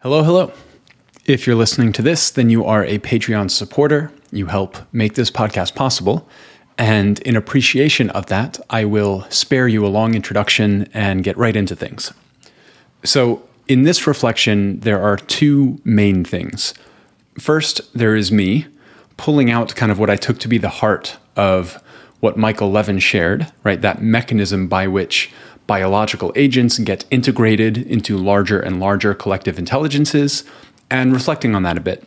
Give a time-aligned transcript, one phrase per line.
[0.00, 0.52] Hello, hello.
[1.24, 4.12] If you're listening to this, then you are a Patreon supporter.
[4.30, 6.28] You help make this podcast possible.
[6.76, 11.56] And in appreciation of that, I will spare you a long introduction and get right
[11.56, 12.12] into things.
[13.04, 16.74] So, in this reflection, there are two main things.
[17.40, 18.66] First, there is me
[19.16, 21.82] pulling out kind of what I took to be the heart of
[22.20, 23.80] what Michael Levin shared, right?
[23.80, 25.32] That mechanism by which
[25.66, 30.44] biological agents get integrated into larger and larger collective intelligences,
[30.90, 32.06] and reflecting on that a bit.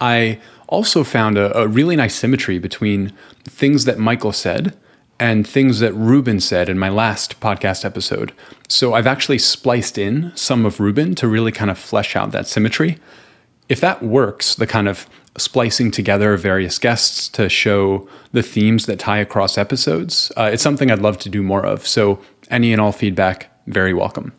[0.00, 3.12] I also found a, a really nice symmetry between
[3.44, 4.76] things that Michael said
[5.18, 8.32] and things that Ruben said in my last podcast episode.
[8.68, 12.46] So I've actually spliced in some of Ruben to really kind of flesh out that
[12.46, 12.98] symmetry.
[13.68, 18.98] If that works, the kind of splicing together various guests to show the themes that
[18.98, 21.86] tie across episodes, uh, it's something I'd love to do more of.
[21.86, 22.18] So
[22.52, 24.32] any and all feedback, very welcome.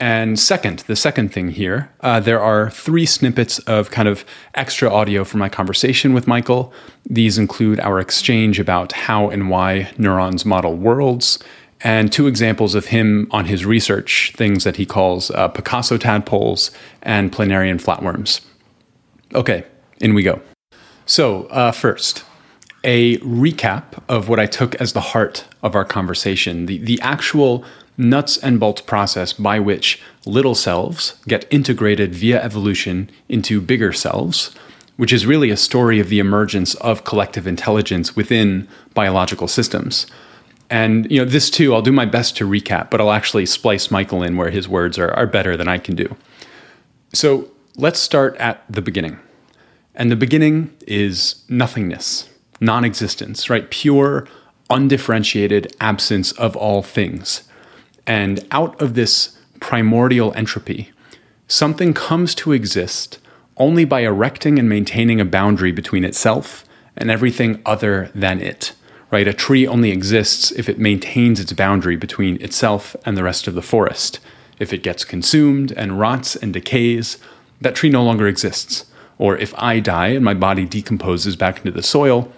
[0.00, 4.24] And second, the second thing here, uh, there are three snippets of kind of
[4.54, 6.72] extra audio from my conversation with Michael.
[7.04, 11.38] These include our exchange about how and why neurons model worlds,
[11.82, 16.70] and two examples of him on his research, things that he calls uh, Picasso tadpoles
[17.02, 18.40] and planarian flatworms.
[19.34, 19.64] Okay,
[20.00, 20.40] in we go.
[21.04, 22.24] So, uh, first,
[22.82, 27.64] a recap of what I took as the heart of our conversation, the, the actual
[27.98, 34.54] nuts and bolts process by which little selves get integrated via evolution into bigger selves,
[34.96, 40.06] which is really a story of the emergence of collective intelligence within biological systems.
[40.70, 43.90] And you know, this too, I'll do my best to recap, but I'll actually splice
[43.90, 46.16] Michael in where his words are, are better than I can do.
[47.12, 49.18] So let's start at the beginning.
[49.94, 52.29] And the beginning is nothingness
[52.60, 53.70] non existence, right?
[53.70, 54.28] Pure,
[54.68, 57.42] undifferentiated absence of all things.
[58.06, 60.90] And out of this primordial entropy,
[61.48, 63.18] something comes to exist
[63.56, 66.64] only by erecting and maintaining a boundary between itself
[66.96, 68.72] and everything other than it.
[69.10, 69.26] Right?
[69.26, 73.54] A tree only exists if it maintains its boundary between itself and the rest of
[73.54, 74.20] the forest.
[74.60, 77.18] If it gets consumed and rots and decays,
[77.60, 78.86] that tree no longer exists.
[79.18, 82.32] Or if I die and my body decomposes back into the soil,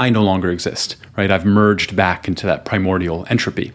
[0.00, 1.30] I no longer exist, right?
[1.30, 3.70] I've merged back into that primordial entropy.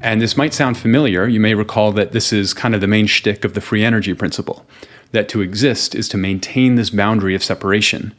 [0.00, 1.26] And this might sound familiar.
[1.26, 4.14] You may recall that this is kind of the main shtick of the free energy
[4.14, 4.64] principle
[5.10, 8.14] that to exist is to maintain this boundary of separation.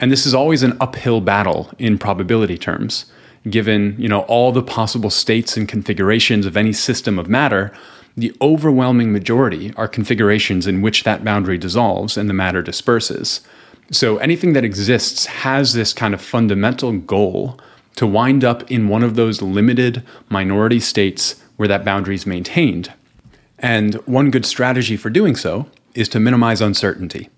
[0.00, 3.06] And this is always an uphill battle in probability terms.
[3.48, 7.72] Given, you know, all the possible states and configurations of any system of matter,
[8.16, 13.42] the overwhelming majority are configurations in which that boundary dissolves and the matter disperses.
[13.90, 17.58] So anything that exists has this kind of fundamental goal
[17.96, 22.92] to wind up in one of those limited minority states where that boundary is maintained.
[23.58, 27.28] And one good strategy for doing so is to minimize uncertainty.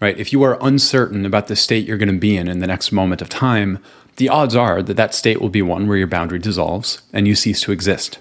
[0.00, 0.18] Right?
[0.18, 2.92] If you are uncertain about the state you're going to be in in the next
[2.92, 3.82] moment of time,
[4.16, 7.34] the odds are that that state will be one where your boundary dissolves and you
[7.34, 8.18] cease to exist.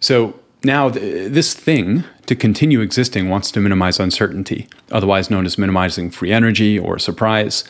[0.00, 5.58] So now, th- this thing to continue existing wants to minimize uncertainty, otherwise known as
[5.58, 7.64] minimizing free energy or surprise.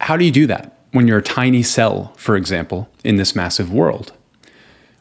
[0.00, 3.72] How do you do that when you're a tiny cell, for example, in this massive
[3.72, 4.12] world?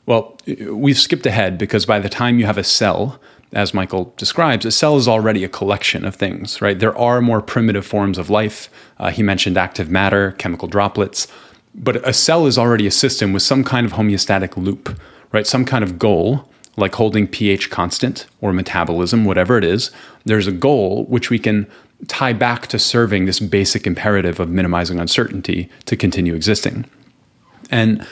[0.06, 3.20] Well, we've skipped ahead because by the time you have a cell,
[3.54, 6.78] as Michael describes, a cell is already a collection of things, right?
[6.78, 8.70] There are more primitive forms of life.
[8.98, 11.28] Uh, he mentioned active matter, chemical droplets,
[11.74, 15.00] but a cell is already a system with some kind of homeostatic loop,
[15.32, 15.48] right?
[15.48, 16.50] Some kind of goal
[16.80, 19.92] like holding pH constant or metabolism, whatever it is,
[20.26, 21.68] there's a goal which we can
[22.08, 26.86] tie back to serving this basic imperative of minimizing uncertainty to continue existing.
[27.70, 28.06] And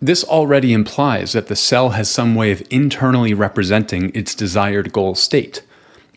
[0.00, 5.14] this already implies that the cell has some way of internally representing its desired goal
[5.14, 5.62] state,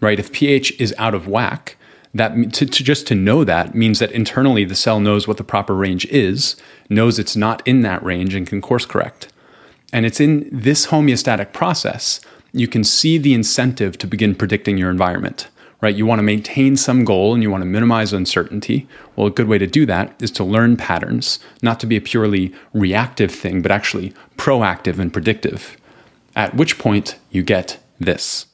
[0.02, 0.20] right?
[0.20, 1.78] If pH is out of whack,
[2.14, 5.44] that to, to, just to know that means that internally the cell knows what the
[5.44, 6.56] proper range is,
[6.90, 9.28] knows it's not in that range, and can course correct.
[9.94, 12.22] And it's in this homeostatic process
[12.56, 15.50] you can see the incentive to begin predicting your environment.
[15.81, 15.95] Right?
[15.95, 18.88] You want to maintain some goal and you want to minimize uncertainty.
[19.15, 22.01] Well, a good way to do that is to learn patterns, not to be a
[22.01, 25.77] purely reactive thing, but actually proactive and predictive.
[26.36, 28.48] At which point you get this.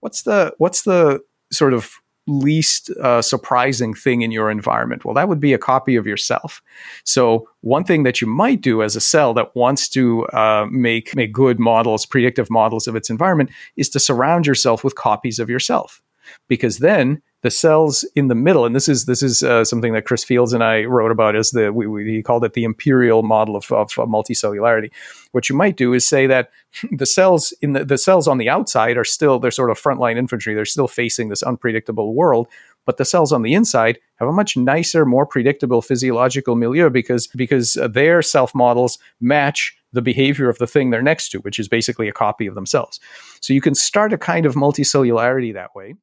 [0.00, 1.20] What's the what's the
[1.52, 1.92] sort of
[2.28, 5.04] least uh, surprising thing in your environment?
[5.04, 6.62] Well, that would be a copy of yourself.
[7.04, 11.16] So one thing that you might do as a cell that wants to uh, make
[11.16, 15.50] make good models, predictive models of its environment, is to surround yourself with copies of
[15.50, 16.02] yourself.
[16.48, 20.04] because then the cells in the middle, and this is this is uh, something that
[20.04, 23.22] Chris Fields and I wrote about as the we, we, he called it the imperial
[23.22, 24.90] model of, of, of multicellularity.
[25.30, 26.50] What you might do is say that
[26.90, 30.16] the cells in the, the cells on the outside are still they're sort of frontline
[30.16, 30.54] infantry.
[30.54, 32.48] They're still facing this unpredictable world,
[32.84, 37.28] but the cells on the inside have a much nicer, more predictable physiological milieu because
[37.28, 41.68] because their self models match the behavior of the thing they're next to, which is
[41.68, 42.98] basically a copy of themselves.
[43.40, 45.94] So you can start a kind of multicellularity that way.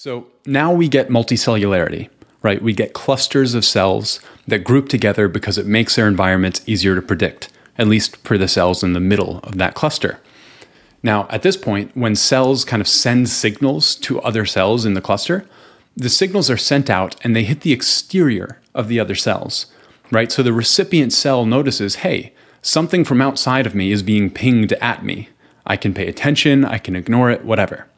[0.00, 2.08] So now we get multicellularity,
[2.40, 2.62] right?
[2.62, 7.02] We get clusters of cells that group together because it makes their environments easier to
[7.02, 10.20] predict, at least for the cells in the middle of that cluster.
[11.02, 15.00] Now, at this point, when cells kind of send signals to other cells in the
[15.00, 15.46] cluster,
[15.96, 19.66] the signals are sent out and they hit the exterior of the other cells,
[20.12, 20.30] right?
[20.30, 25.04] So the recipient cell notices, hey, something from outside of me is being pinged at
[25.04, 25.30] me.
[25.66, 27.88] I can pay attention, I can ignore it, whatever.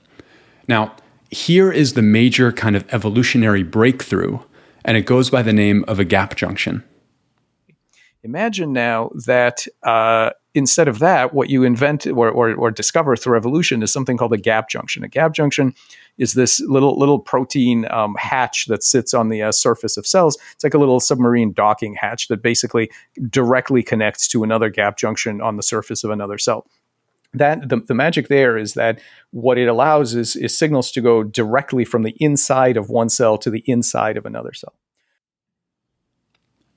[0.66, 0.94] Now,
[1.30, 4.40] here is the major kind of evolutionary breakthrough,
[4.84, 6.84] and it goes by the name of a gap junction.
[8.22, 13.36] Imagine now that uh, instead of that, what you invent or, or, or, discover through
[13.36, 15.02] evolution is something called a gap junction.
[15.02, 15.74] A gap junction
[16.18, 20.36] is this little little protein um, hatch that sits on the uh, surface of cells.
[20.52, 22.90] It's like a little submarine docking hatch that basically
[23.30, 26.66] directly connects to another gap junction on the surface of another cell
[27.32, 29.00] that the, the magic there is that
[29.30, 33.38] what it allows is, is signals to go directly from the inside of one cell
[33.38, 34.74] to the inside of another cell.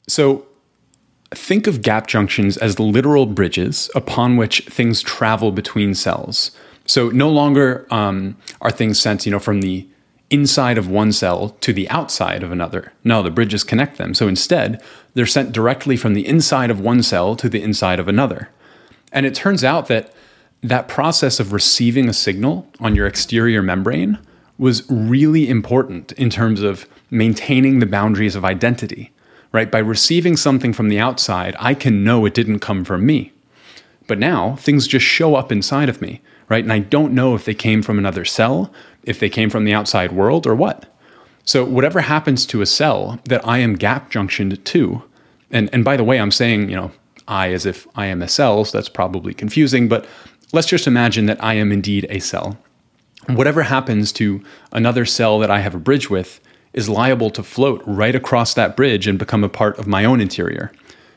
[0.07, 0.45] So
[1.31, 6.51] think of gap junctions as literal bridges upon which things travel between cells.
[6.85, 9.87] So no longer um, are things sent, you know, from the
[10.29, 12.91] inside of one cell to the outside of another.
[13.03, 14.13] No, the bridges connect them.
[14.13, 14.81] So instead,
[15.13, 18.49] they're sent directly from the inside of one cell to the inside of another.
[19.11, 20.13] And it turns out that
[20.63, 24.17] that process of receiving a signal on your exterior membrane
[24.57, 29.11] was really important in terms of maintaining the boundaries of identity,
[29.51, 29.69] right?
[29.69, 33.33] By receiving something from the outside, I can know it didn't come from me.
[34.07, 36.63] But now things just show up inside of me, right?
[36.63, 38.71] And I don't know if they came from another cell,
[39.03, 40.85] if they came from the outside world, or what.
[41.45, 45.03] So, whatever happens to a cell that I am gap junctioned to,
[45.51, 46.91] and, and by the way, I'm saying, you know,
[47.27, 50.05] I as if I am a cell, so that's probably confusing, but
[50.53, 52.59] Let's just imagine that I am indeed a cell.
[53.25, 56.39] Whatever happens to another cell that I have a bridge with
[56.73, 60.21] is liable to float right across that bridge and become a part of my own
[60.21, 60.71] interior.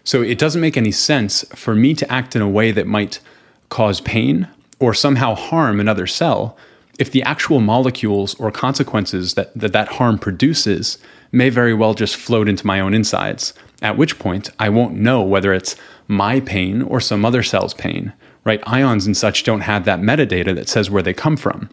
[0.04, 3.20] So it doesn't make any sense for me to act in a way that might
[3.68, 4.48] cause pain
[4.80, 6.56] or somehow harm another cell
[6.98, 10.96] if the actual molecules or consequences that that, that harm produces
[11.30, 13.52] may very well just float into my own insides,
[13.82, 15.76] at which point I won't know whether it's
[16.08, 18.14] my pain or some other cell's pain
[18.46, 18.62] right?
[18.66, 21.68] Ions and such don't have that metadata that says where they come from.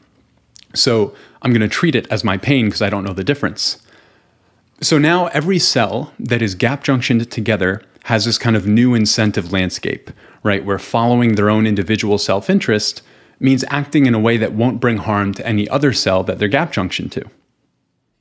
[0.73, 3.77] So I'm going to treat it as my pain because I don't know the difference.
[4.81, 9.53] So now every cell that is gap junctioned together has this kind of new incentive
[9.53, 10.09] landscape,
[10.41, 10.65] right?
[10.65, 13.03] Where following their own individual self interest
[13.39, 16.47] means acting in a way that won't bring harm to any other cell that they're
[16.47, 17.23] gap junctioned to.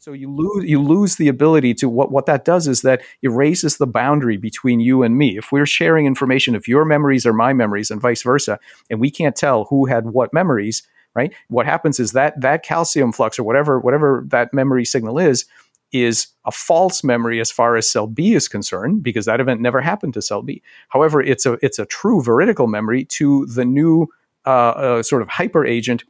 [0.02, 3.76] So you lose you lose the ability to what what that does is that erases
[3.76, 5.38] the boundary between you and me.
[5.38, 8.58] If we're sharing information, if your memories are my memories and vice versa,
[8.90, 10.82] and we can't tell who had what memories,
[11.14, 11.32] right?
[11.46, 15.44] What happens is that that calcium flux or whatever whatever that memory signal is
[15.93, 19.81] is a false memory as far as cell B is concerned because that event never
[19.81, 20.62] happened to cell B.
[20.88, 24.08] However, it's a it's a true veridical memory to the new
[24.46, 26.02] uh, uh, sort of hyper agent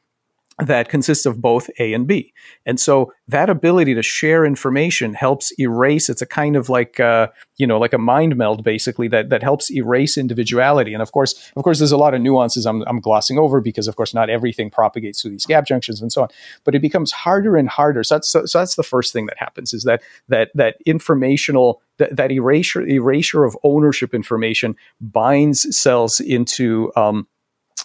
[0.59, 2.33] that consists of both A and B.
[2.67, 7.29] And so that ability to share information helps erase, it's a kind of like, uh,
[7.57, 10.93] you know, like a mind meld basically that, that helps erase individuality.
[10.93, 13.89] And of course, of course, there's a lot of nuances I'm, I'm glossing over because
[13.89, 16.29] of course not everything propagates through these gap junctions and so on,
[16.65, 18.05] but it becomes harder and harder.
[18.05, 21.81] So that's, so, so that's the first thing that happens is that, that, that informational,
[21.97, 27.27] that, that erasure, erasure of ownership information binds cells into, um,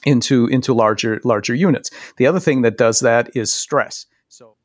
[0.06, 1.89] into into larger larger units.
[2.18, 4.06] The other thing that does that is stress.
[4.30, 4.56] So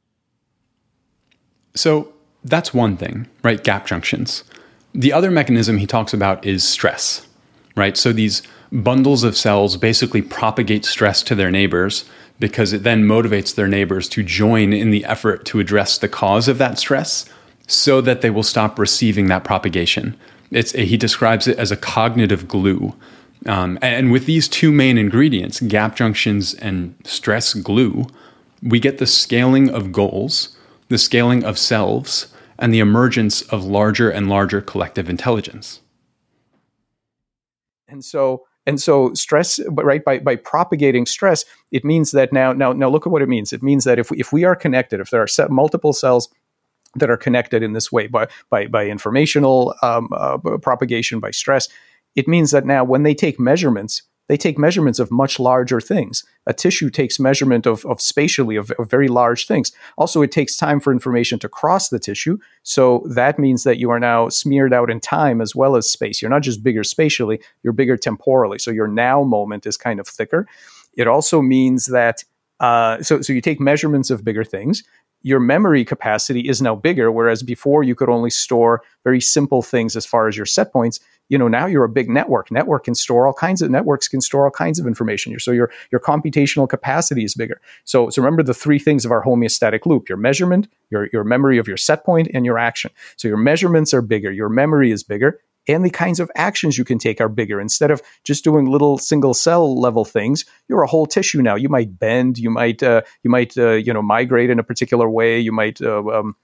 [1.75, 2.13] So
[2.45, 3.63] that's one thing, right?
[3.63, 4.45] Gap junctions.
[4.95, 7.27] The other mechanism he talks about is stress,
[7.77, 7.97] right?
[7.97, 12.05] So these bundles of cells basically propagate stress to their neighbors
[12.39, 16.49] because it then motivates their neighbors to join in the effort to address the cause
[16.49, 17.25] of that stress
[17.67, 20.17] so that they will stop receiving that propagation.
[20.51, 22.95] It's, he describes it as a cognitive glue
[23.47, 28.07] um, and with these two main ingredients, gap junctions and stress glue,
[28.63, 30.57] we get the scaling of goals,
[30.89, 35.81] the scaling of selves, and the emergence of larger and larger collective intelligence.
[37.89, 42.73] And so And so stress, right, by, by propagating stress, it means that now, now,
[42.73, 43.53] now look at what it means.
[43.53, 46.29] It means that if we, if we are connected, if there are multiple cells
[46.95, 51.69] that are connected in this way by, by, by informational um, uh, propagation, by stress,
[52.15, 56.25] it means that now when they take measurements, they take measurements of much larger things.
[56.47, 59.73] A tissue takes measurement of, of spatially of, of, very large things.
[59.99, 62.39] Also, it takes time for information to cross the tissue.
[62.63, 66.23] So that means that you are now smeared out in time as well as space.
[66.23, 68.59] You're not just bigger spatially, you're bigger temporally.
[68.59, 70.47] So your now moment is kind of thicker.
[70.97, 72.25] It also means that
[72.61, 74.85] uh, so, so you take measurements of bigger things
[75.23, 79.97] your memory capacity is now bigger whereas before you could only store very simple things
[79.97, 81.01] as far as your set points
[81.33, 82.51] you know now you're a big network.
[82.51, 85.39] Network can store all kinds of networks can store all kinds of information.
[85.41, 87.59] So your your computational capacity is bigger.
[87.85, 91.57] So so remember the three things of our homeostatic loop your measurement your your memory
[91.57, 92.91] of your set point and your action.
[93.17, 94.31] So your measurements are bigger.
[94.31, 97.61] Your memory is bigger and the kinds of actions you can take are bigger.
[97.61, 101.55] Instead of just doing little single cell level things, you're a whole tissue now.
[101.55, 105.09] You might bend, you might uh, you might uh, you know migrate in a particular
[105.09, 105.39] way.
[105.39, 106.37] You might uh, um,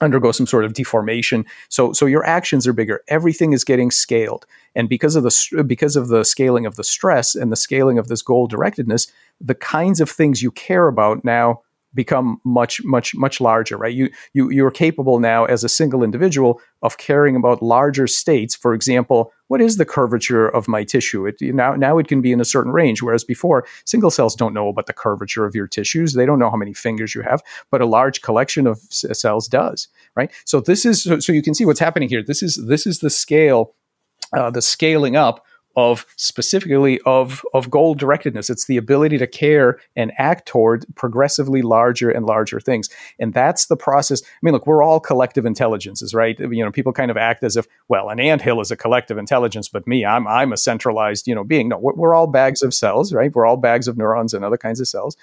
[0.00, 1.44] undergo some sort of deformation.
[1.68, 3.02] So so your actions are bigger.
[3.08, 7.34] Everything is getting scaled, and because of the because of the scaling of the stress
[7.34, 9.10] and the scaling of this goal directedness,
[9.40, 11.62] the kinds of things you care about now
[11.94, 13.94] become much much much larger right?
[13.94, 18.54] You you you're capable now as a single individual of caring about larger states.
[18.54, 21.26] For example what is the curvature of my tissue?
[21.26, 24.54] It now now it can be in a certain range whereas before single cells don't
[24.54, 26.12] know about the curvature of your tissues.
[26.12, 29.88] They don't know how many fingers you have but a large collection of cells does
[30.14, 30.30] right?
[30.44, 32.22] So this is so, so you can see what's happening here.
[32.22, 33.74] This is this is the scale
[34.36, 35.44] uh, the scaling up
[35.78, 38.50] of specifically of of goal directedness.
[38.50, 42.90] It's the ability to care and act toward progressively larger and larger things.
[43.20, 44.20] And that's the process.
[44.24, 46.36] I mean look we're all collective intelligences right?
[46.36, 49.18] You know people kind of act as if well an ant hill is a collective
[49.18, 51.68] intelligence but me i'm i'm a centralized you know being.
[51.68, 53.32] No we're all bags of cells right?
[53.32, 55.16] We're all bags of neurons and other kinds of cells.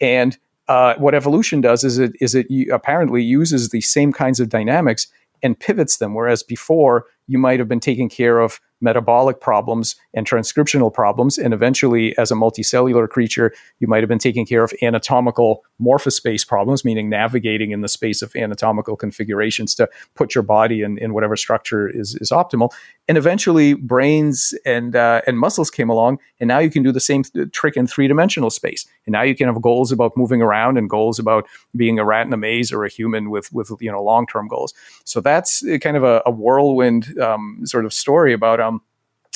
[0.00, 4.48] And uh, what evolution does is it is it apparently uses the same kinds of
[4.48, 5.06] dynamics
[5.44, 10.26] and pivots them whereas before you might have been taking care of metabolic problems and
[10.26, 11.38] transcriptional problems.
[11.38, 16.46] And eventually, as a multicellular creature, you might have been taking care of anatomical morphospace
[16.46, 21.14] problems, meaning navigating in the space of anatomical configurations to put your body in, in
[21.14, 22.70] whatever structure is, is optimal.
[23.08, 27.00] And eventually, brains and, uh, and muscles came along, and now you can do the
[27.00, 28.86] same th- trick in three dimensional space.
[29.06, 32.26] And now you can have goals about moving around and goals about being a rat
[32.26, 34.72] in a maze or a human with, with you know long term goals.
[35.04, 38.80] So that's kind of a, a whirlwind um, sort of story about um,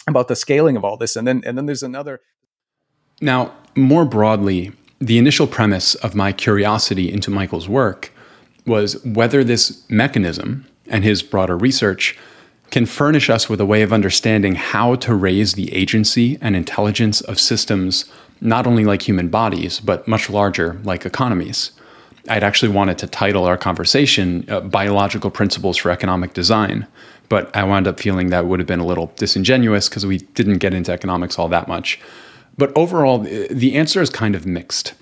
[0.07, 1.17] about the scaling of all this.
[1.17, 2.21] And then and then there's another.
[3.21, 8.13] Now, more broadly, the initial premise of my curiosity into Michael's work
[8.67, 12.19] was whether this mechanism and his broader research
[12.71, 17.21] can furnish us with a way of understanding how to raise the agency and intelligence
[17.21, 18.05] of systems
[18.41, 21.73] not only like human bodies, but much larger like economies.
[22.29, 26.87] I'd actually wanted to title our conversation uh, Biological Principles for Economic Design,
[27.29, 30.59] but I wound up feeling that would have been a little disingenuous because we didn't
[30.59, 32.01] get into economics all that much.
[32.59, 34.95] But overall, the answer is kind of mixed.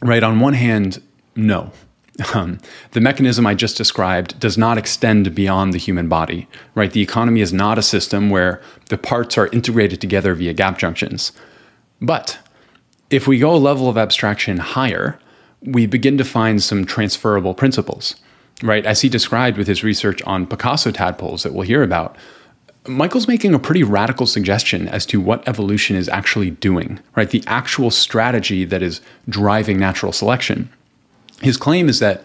[0.00, 0.22] Right?
[0.22, 1.02] On one hand,
[1.36, 1.72] no.
[2.34, 2.58] Um,
[2.92, 6.90] the mechanism I just described does not extend beyond the human body, right?
[6.90, 11.30] The economy is not a system where the parts are integrated together via gap junctions.
[12.00, 12.38] But
[13.10, 15.18] if we go a level of abstraction higher,
[15.62, 18.16] we begin to find some transferable principles
[18.62, 18.84] right?
[18.84, 22.16] As he described with his research on Picasso tadpoles that we'll hear about,
[22.86, 27.30] Michael's making a pretty radical suggestion as to what evolution is actually doing, right?
[27.30, 30.70] The actual strategy that is driving natural selection.
[31.42, 32.24] His claim is that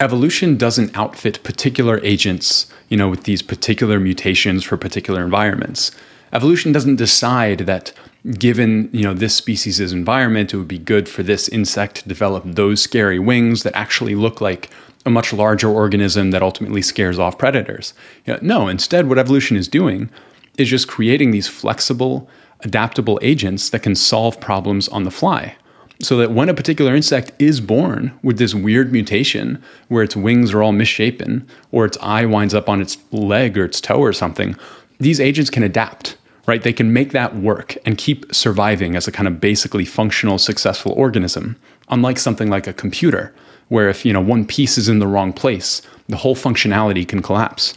[0.00, 5.90] evolution doesn't outfit particular agents, you know, with these particular mutations for particular environments.
[6.32, 7.92] Evolution doesn't decide that
[8.38, 12.44] given, you know, this species' environment, it would be good for this insect to develop
[12.46, 14.70] those scary wings that actually look like
[15.04, 17.92] a much larger organism that ultimately scares off predators.
[18.24, 20.10] You know, no, instead, what evolution is doing
[20.56, 22.28] is just creating these flexible,
[22.60, 25.56] adaptable agents that can solve problems on the fly.
[26.02, 30.52] So that when a particular insect is born with this weird mutation where its wings
[30.52, 34.12] are all misshapen or its eye winds up on its leg or its toe or
[34.12, 34.56] something,
[34.98, 36.16] these agents can adapt,
[36.46, 36.62] right?
[36.62, 40.92] They can make that work and keep surviving as a kind of basically functional, successful
[40.92, 41.56] organism,
[41.88, 43.32] unlike something like a computer
[43.68, 47.22] where if you know one piece is in the wrong place, the whole functionality can
[47.22, 47.74] collapse.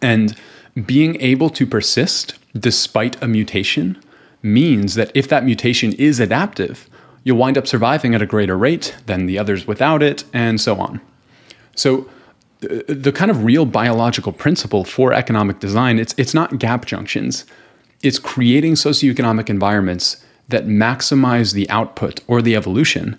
[0.00, 0.36] And
[0.86, 4.02] being able to persist despite a mutation
[4.42, 6.88] means that if that mutation is adaptive,
[7.24, 10.80] you'll wind up surviving at a greater rate than the others without it, and so
[10.80, 11.00] on.
[11.74, 12.08] So
[12.60, 17.44] the kind of real biological principle for economic design, it's it's not gap junctions.
[18.02, 23.18] it's creating socioeconomic environments that maximize the output or the evolution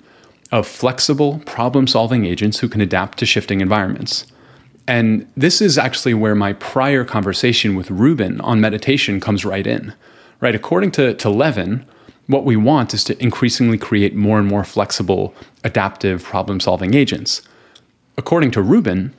[0.51, 4.27] of flexible problem solving agents who can adapt to shifting environments.
[4.87, 9.93] And this is actually where my prior conversation with Ruben on meditation comes right in.
[10.41, 10.53] Right?
[10.53, 11.85] According to, to Levin,
[12.27, 17.41] what we want is to increasingly create more and more flexible, adaptive problem solving agents.
[18.17, 19.13] According to Ruben,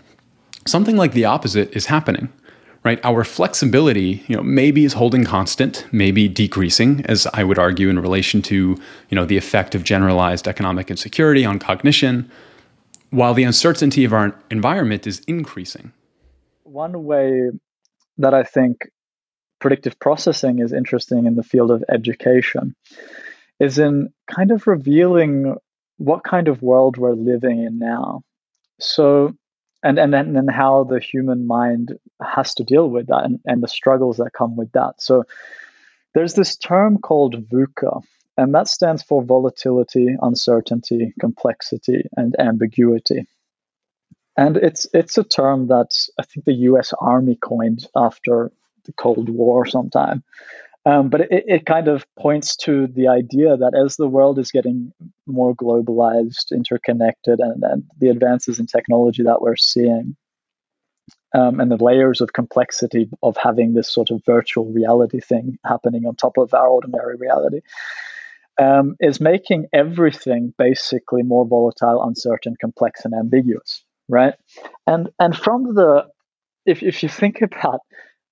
[0.67, 2.33] something like the opposite is happening.
[2.83, 3.01] Right?
[3.03, 7.99] Our flexibility, you know, maybe is holding constant, maybe decreasing, as I would argue in
[7.99, 12.31] relation to, you know, the effect of generalized economic insecurity on cognition,
[13.09, 15.95] while the uncertainty of our environment is increasing.
[16.65, 17.53] One way
[18.19, 18.91] that I think
[19.65, 22.77] predictive processing is interesting in the field of education
[23.59, 25.57] is in kind of revealing
[25.97, 28.23] what kind of world we're living in now.
[28.79, 29.35] So,
[29.83, 33.63] and and then and how the human mind has to deal with that and, and
[33.63, 35.01] the struggles that come with that.
[35.01, 35.25] So,
[36.13, 38.03] there's this term called VUCA,
[38.37, 43.27] and that stands for volatility, uncertainty, complexity, and ambiguity.
[44.37, 46.93] And it's it's a term that I think the U.S.
[47.01, 48.53] Army coined after
[48.85, 50.23] the Cold War sometime.
[50.87, 54.51] Um, but it, it kind of points to the idea that as the world is
[54.51, 54.93] getting
[55.27, 60.15] more globalized, interconnected, and, and the advances in technology that we're seeing,
[61.35, 66.07] um, and the layers of complexity of having this sort of virtual reality thing happening
[66.07, 67.61] on top of our ordinary reality,
[68.59, 74.35] um, is making everything basically more volatile, uncertain, complex, and ambiguous, right?
[74.87, 76.07] And and from the
[76.67, 77.81] if if you think about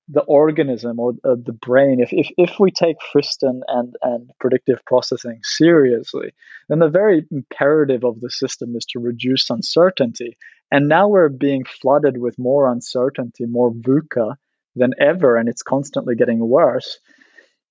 [0.09, 4.85] the organism or uh, the brain, if, if, if we take Friston and, and predictive
[4.85, 6.33] processing seriously,
[6.69, 10.37] then the very imperative of the system is to reduce uncertainty.
[10.71, 14.37] And now we're being flooded with more uncertainty, more VUCA
[14.75, 16.99] than ever, and it's constantly getting worse.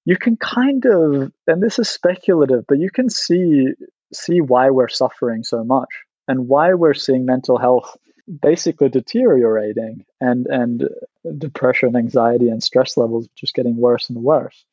[0.05, 3.67] You can kind of, and this is speculative, but you can see
[4.13, 5.87] see why we're suffering so much
[6.27, 7.95] and why we're seeing mental health
[8.39, 10.89] basically deteriorating and and
[11.37, 14.65] depression anxiety and stress levels just getting worse and worse.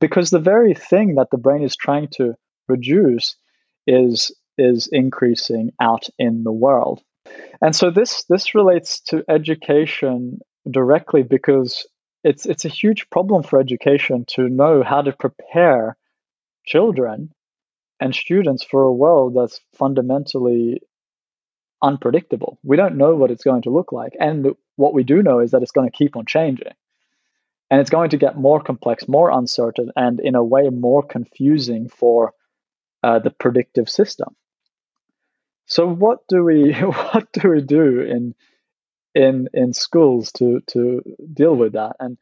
[0.00, 2.34] Because the very thing that the brain is trying to
[2.68, 3.36] reduce
[3.86, 7.02] is is increasing out in the world.
[7.60, 11.86] And so this this relates to education directly because
[12.24, 15.96] it's it's a huge problem for education to know how to prepare
[16.64, 17.32] children
[18.00, 20.80] and students for a world that's fundamentally
[21.82, 22.58] unpredictable.
[22.62, 24.14] We don't know what it's going to look like.
[24.18, 26.72] And what we do know is that it's going to keep on changing.
[27.70, 31.88] And it's going to get more complex, more uncertain, and in a way more confusing
[31.88, 32.32] for
[33.02, 34.34] uh, the predictive system.
[35.66, 38.34] So what do we what do we do in
[39.14, 41.96] in in schools to to deal with that?
[42.00, 42.16] And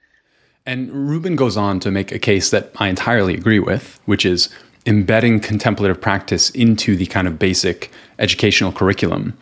[0.67, 4.49] and Ruben goes on to make a case that I entirely agree with, which is
[4.87, 9.37] embedding contemplative practice into the kind of basic educational curriculum.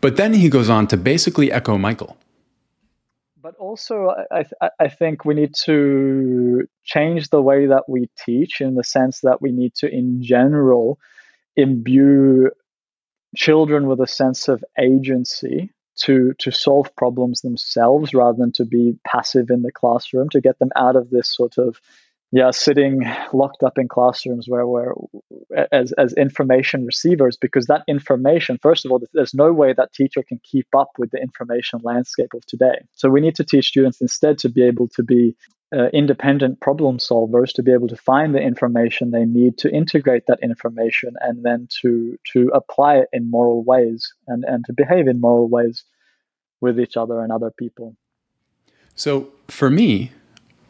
[0.00, 2.16] But then he goes on to basically echo Michael.
[3.40, 8.60] But also, I, th- I think we need to change the way that we teach
[8.60, 10.98] in the sense that we need to, in general,
[11.56, 12.50] imbue
[13.34, 18.96] children with a sense of agency to to solve problems themselves rather than to be
[19.06, 21.80] passive in the classroom to get them out of this sort of
[22.34, 23.02] yeah, sitting
[23.34, 24.94] locked up in classrooms where we're
[25.70, 30.22] as as information receivers because that information, first of all, there's no way that teacher
[30.26, 32.86] can keep up with the information landscape of today.
[32.92, 35.36] So we need to teach students instead to be able to be
[35.76, 40.24] uh, independent problem solvers, to be able to find the information they need, to integrate
[40.28, 45.06] that information, and then to to apply it in moral ways and and to behave
[45.06, 45.84] in moral ways
[46.62, 47.94] with each other and other people.
[48.94, 50.12] So for me,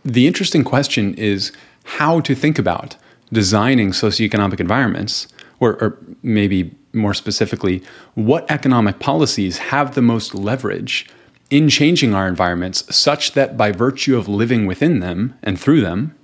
[0.05, 1.53] the interesting question is
[1.85, 2.97] how to think about
[3.33, 5.29] designing socioeconomic environments,
[5.61, 7.83] or, or, maybe more specifically,
[8.15, 11.09] what economic policies have the most leverage
[11.51, 16.15] in changing our environments such that by virtue of living within them and through them,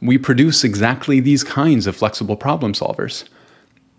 [0.00, 3.24] we produce exactly these kinds of flexible problem solvers.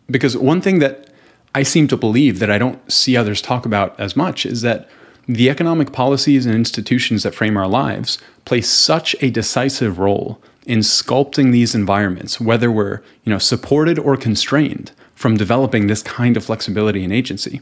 [0.07, 1.09] Because one thing that
[1.53, 4.89] I seem to believe that I don't see others talk about as much is that
[5.27, 8.17] the economic policies and institutions that frame our lives
[8.49, 14.17] play such a decisive role in sculpting these environments, whether we're you know, supported or
[14.17, 17.61] constrained from developing this kind of flexibility and agency.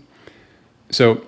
[0.89, 1.27] So,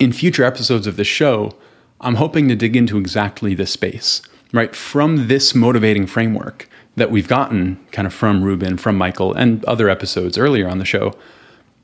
[0.00, 1.54] in future episodes of the show,
[2.00, 4.74] I'm hoping to dig into exactly this space, right?
[4.74, 9.90] From this motivating framework that we've gotten kind of from Ruben, from Michael, and other
[9.90, 11.14] episodes earlier on the show,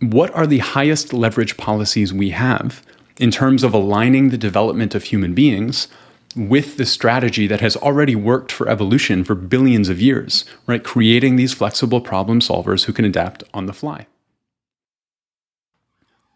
[0.01, 2.83] what are the highest leverage policies we have
[3.19, 5.89] in terms of aligning the development of human beings
[6.37, 10.83] with the strategy that has already worked for evolution for billions of years, right?
[10.83, 14.07] Creating these flexible problem solvers who can adapt on the fly.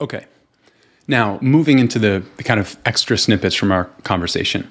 [0.00, 0.26] Okay.
[1.08, 4.70] Now, moving into the, the kind of extra snippets from our conversation.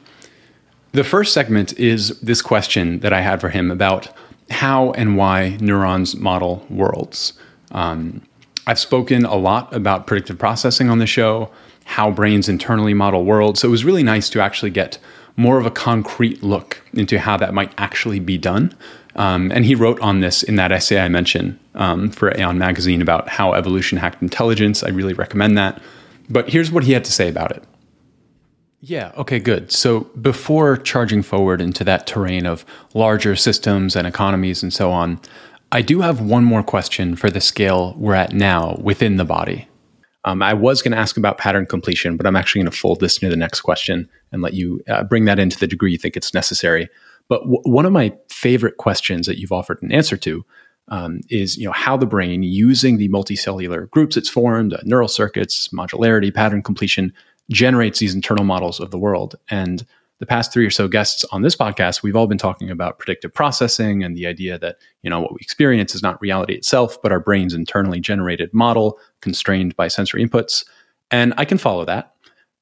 [0.91, 4.09] The first segment is this question that I had for him about
[4.49, 7.33] how and why neurons model worlds.
[7.71, 8.21] Um,
[8.67, 11.49] I've spoken a lot about predictive processing on the show,
[11.85, 13.61] how brains internally model worlds.
[13.61, 14.97] So it was really nice to actually get
[15.37, 18.75] more of a concrete look into how that might actually be done.
[19.15, 23.01] Um, and he wrote on this in that essay I mentioned um, for Aeon Magazine
[23.01, 24.83] about how evolution hacked intelligence.
[24.83, 25.81] I really recommend that.
[26.29, 27.63] But here's what he had to say about it.
[28.81, 29.71] Yeah, okay, good.
[29.71, 35.19] So before charging forward into that terrain of larger systems and economies and so on,
[35.71, 39.67] I do have one more question for the scale we're at now within the body.
[40.25, 42.99] Um, I was going to ask about pattern completion, but I'm actually going to fold
[42.99, 45.97] this into the next question and let you uh, bring that into the degree you
[45.97, 46.89] think it's necessary.
[47.29, 50.43] But w- one of my favorite questions that you've offered an answer to
[50.89, 55.07] um, is, you know, how the brain, using the multicellular groups it's formed, uh, neural
[55.07, 57.13] circuits, modularity, pattern completion,
[57.51, 59.35] generates these internal models of the world.
[59.49, 59.85] And
[60.19, 63.33] the past three or so guests on this podcast, we've all been talking about predictive
[63.33, 67.11] processing and the idea that, you know, what we experience is not reality itself, but
[67.11, 70.65] our brain's internally generated model constrained by sensory inputs.
[71.11, 72.13] And I can follow that.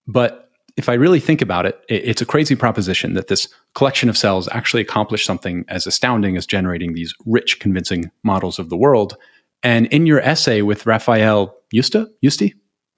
[0.07, 4.17] But if I really think about it, it's a crazy proposition that this collection of
[4.17, 9.15] cells actually accomplished something as astounding as generating these rich, convincing models of the world.
[9.61, 12.53] And in your essay with Rafael Yusta, Yusti,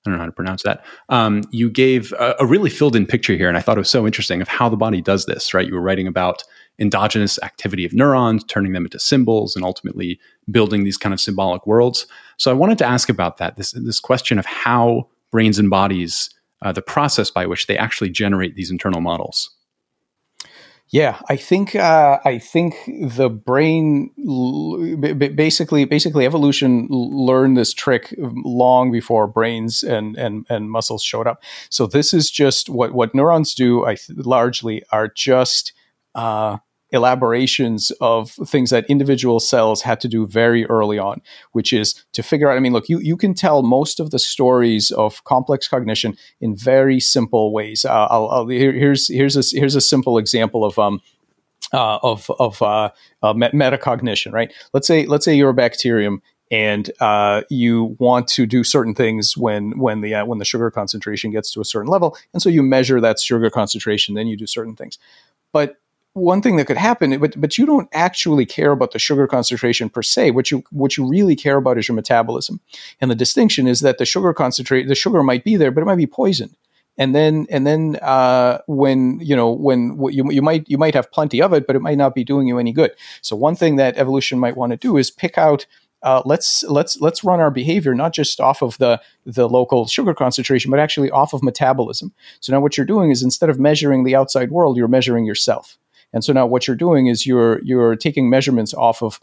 [0.05, 0.85] I don't know how to pronounce that.
[1.09, 3.89] Um, you gave a, a, really filled in picture here, and I thought it was
[3.89, 5.53] so interesting of how the body does this.
[5.53, 6.43] Right, you were writing about
[6.77, 10.19] endogenous activity of neurons, turning them into symbols, and ultimately
[10.51, 12.05] building these kind of symbolic worlds.
[12.37, 13.55] So I wanted to ask about that.
[13.55, 16.29] This this question of how brains and bodies,
[16.61, 19.54] uh, the process by which they actually generate these internal models.
[20.89, 24.11] Yeah, I think uh, I think the brain
[25.35, 31.43] basically basically evolution learned this trick long before brains and and and muscles showed up.
[31.69, 33.83] So this is just what what neurons do.
[33.85, 35.73] I th- largely are just
[36.13, 36.57] uh,
[36.95, 42.23] elaborations of things that individual cells had to do very early on, which is to
[42.23, 42.57] figure out.
[42.57, 46.55] I mean, look, you, you can tell most of the stories of complex cognition in
[46.55, 47.85] very simple ways.
[47.85, 51.01] Uh, I'll, I'll, here, here's here's a, here's a simple example of um,
[51.73, 52.89] uh, of of uh,
[53.21, 54.51] uh, metacognition, right?
[54.73, 59.35] Let's say let's say you're a bacterium and uh, you want to do certain things
[59.35, 62.49] when when the uh, when the sugar concentration gets to a certain level, and so
[62.49, 64.97] you measure that sugar concentration, then you do certain things.
[65.51, 65.77] But
[66.15, 69.89] one thing that could happen, but but you don't actually care about the sugar concentration
[69.89, 70.31] per se.
[70.31, 72.61] What you what you really care about is your metabolism.
[73.01, 75.85] And the distinction is that the sugar concentrate the sugar might be there, but it
[75.85, 76.55] might be poison.
[76.97, 81.11] And then and then uh, when you know when you you might you might have
[81.11, 82.91] plenty of it, but it might not be doing you any good.
[83.21, 85.65] So one thing that evolution might want to do is pick out.
[86.01, 90.13] Uh, let's let's let's run our behavior not just off of the the local sugar
[90.13, 92.13] concentration, but actually off of metabolism.
[92.39, 95.77] So now what you're doing is instead of measuring the outside world, you're measuring yourself.
[96.15, 99.19] And so now what you're doing is you're you're taking measurements off of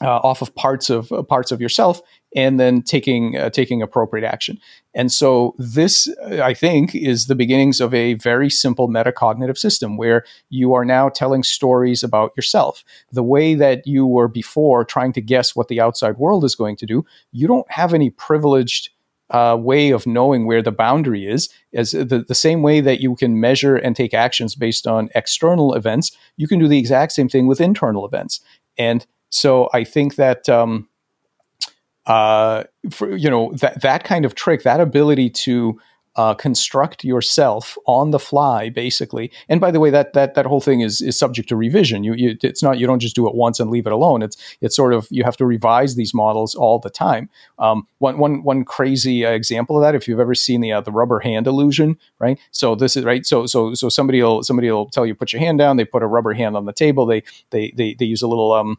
[0.00, 2.02] uh, off of parts of uh, parts of yourself
[2.34, 4.58] and then taking uh, taking appropriate action.
[4.94, 6.08] And so this,
[6.42, 11.10] I think, is the beginnings of a very simple metacognitive system where you are now
[11.10, 12.82] telling stories about yourself.
[13.12, 16.76] The way that you were before trying to guess what the outside world is going
[16.76, 18.90] to do, you don't have any privileged
[19.30, 21.48] uh, way of knowing where the boundary is.
[21.72, 25.74] As the, the same way that you can measure and take actions based on external
[25.74, 28.40] events, you can do the exact same thing with internal events.
[28.76, 30.88] And so I think that um,
[32.06, 35.80] uh, for, you know that that kind of trick, that ability to
[36.16, 39.32] uh, construct yourself on the fly, basically.
[39.48, 42.04] And by the way, that that that whole thing is is subject to revision.
[42.04, 44.22] You, you it's not you don't just do it once and leave it alone.
[44.22, 47.28] It's it's sort of you have to revise these models all the time.
[47.58, 50.80] Um, one one one crazy uh, example of that, if you've ever seen the uh,
[50.80, 52.38] the rubber hand illusion, right?
[52.50, 53.26] So this is right.
[53.26, 55.76] So so so somebody will somebody will tell you put your hand down.
[55.76, 57.06] They put a rubber hand on the table.
[57.06, 58.78] They they they they use a little um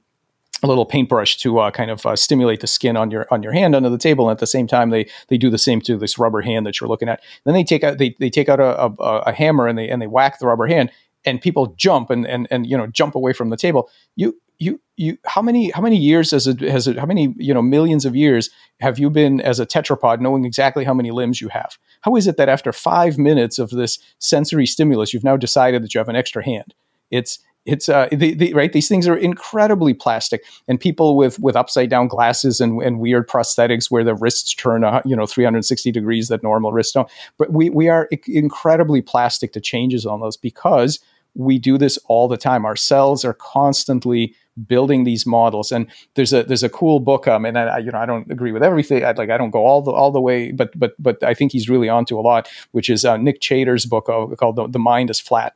[0.64, 3.54] a little paintbrush to uh, kind of uh, stimulate the skin on your on your
[3.54, 5.98] hand under the table, and at the same time they they do the same to
[5.98, 7.22] this rubber hand that you're looking at.
[7.44, 10.02] Then they take out they, they take out a, a, a hammer and they and
[10.02, 10.92] they whack the rubber hand,
[11.26, 13.90] and people jump and and and you know jump away from the table.
[14.16, 17.54] You you you how many how many years has it has it how many you
[17.54, 21.42] know millions of years have you been as a tetrapod knowing exactly how many limbs
[21.42, 21.78] you have?
[22.02, 25.94] How is it that after five minutes of this sensory stimulus, you've now decided that
[25.94, 26.74] you have an extra hand?
[27.12, 28.72] It's It's uh, the, the, right.
[28.72, 33.28] These things are incredibly plastic, and people with with upside down glasses and, and weird
[33.28, 37.10] prosthetics where the wrists turn, uh, you know, 360 degrees that normal wrists don't.
[37.38, 41.00] But we we are incredibly plastic to changes on those because
[41.34, 42.66] we do this all the time.
[42.66, 44.36] Our cells are constantly
[44.68, 45.72] building these models.
[45.72, 47.28] And there's a there's a cool book.
[47.28, 49.04] Um, and I you know I don't agree with everything.
[49.04, 51.52] I like I don't go all the all the way, but but but I think
[51.52, 54.80] he's really onto a lot, which is uh, Nick Chater's book uh, called the, the
[54.80, 55.56] Mind is Flat.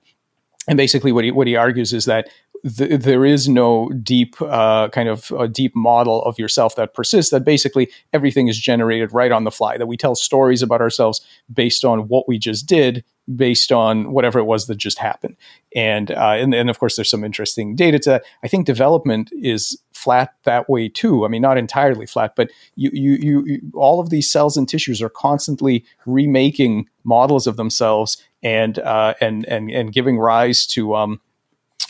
[0.69, 2.29] And basically, what he what he argues is that
[2.77, 7.31] th- there is no deep uh, kind of a deep model of yourself that persists.
[7.31, 9.77] That basically everything is generated right on the fly.
[9.77, 13.03] That we tell stories about ourselves based on what we just did,
[13.35, 15.37] based on whatever it was that just happened.
[15.75, 18.09] And uh, and, and of course, there's some interesting data to.
[18.11, 21.25] that I think development is flat that way too.
[21.25, 24.69] I mean, not entirely flat, but you you you, you all of these cells and
[24.69, 30.95] tissues are constantly remaking models of themselves and uh, and and and giving rise to
[30.95, 31.21] um,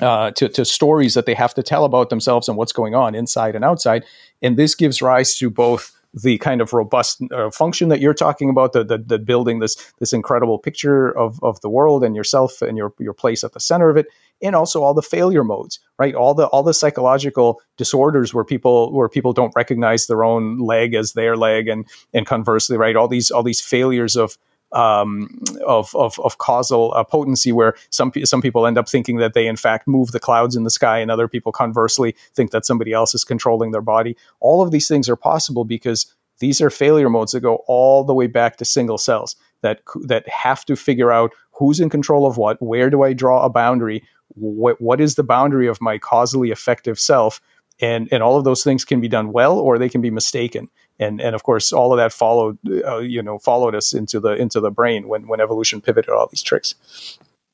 [0.02, 3.16] uh, to, to stories that they have to tell about themselves and what's going on
[3.16, 4.06] inside and outside.
[4.42, 8.50] And this gives rise to both the kind of robust uh, function that you're talking
[8.50, 12.64] about, the, the, the, building this this incredible picture of, of the world and yourself
[12.64, 14.08] and your your place at the center of it,
[14.42, 16.16] and also all the failure modes, right?
[16.16, 20.96] All the all the psychological disorders where people where people don't recognize their own leg
[20.96, 22.96] as their leg, and and conversely, right?
[22.96, 24.36] All these all these failures of
[24.72, 29.34] um, of, of, of causal uh, potency, where some some people end up thinking that
[29.34, 32.66] they in fact move the clouds in the sky, and other people conversely think that
[32.66, 34.16] somebody else is controlling their body.
[34.40, 38.14] All of these things are possible because these are failure modes that go all the
[38.14, 42.38] way back to single cells that that have to figure out who's in control of
[42.38, 46.52] what, where do I draw a boundary, what what is the boundary of my causally
[46.52, 47.42] effective self,
[47.82, 50.70] and and all of those things can be done well or they can be mistaken.
[51.00, 54.34] And and of course all of that followed uh, you know followed us into the
[54.34, 56.76] into the brain when when evolution pivoted all these tricks.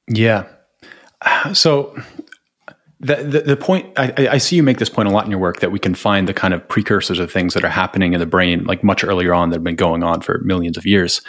[0.08, 0.48] Yeah.
[1.54, 1.96] So
[3.00, 5.40] the, the, the point I, I, see you make this point a lot in your
[5.40, 8.20] work that we can find the kind of precursors of things that are happening in
[8.20, 11.22] the brain like much earlier on that have been going on for millions of years.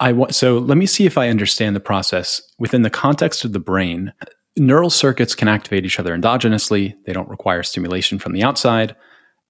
[0.00, 2.42] I want so let me see if i understand the process.
[2.58, 4.12] Within the context of the brain
[4.56, 8.94] neural circuits can activate each other endogenously they don't require stimulation from the outside